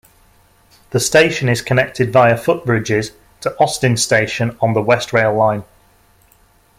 The 0.89 0.99
station 0.99 1.47
is 1.47 1.61
connected 1.61 2.11
via 2.11 2.33
footbridges 2.35 3.11
to 3.41 3.55
Austin 3.59 3.97
Station 3.97 4.57
on 4.59 4.73
the 4.73 4.81
West 4.81 5.13
Rail 5.13 5.31
Line. 5.37 5.63